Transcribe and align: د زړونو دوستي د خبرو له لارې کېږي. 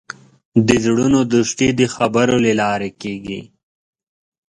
د 0.67 0.69
زړونو 0.83 1.19
دوستي 1.33 1.67
د 1.79 1.81
خبرو 1.95 2.35
له 2.45 2.53
لارې 2.61 2.91
کېږي. 3.01 3.41